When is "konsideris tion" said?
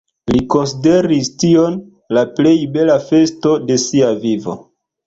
0.53-1.77